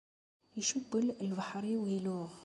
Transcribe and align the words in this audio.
Icebbel 0.61 1.07
lebḥer-iw 1.29 1.83
iluɣ. 1.95 2.31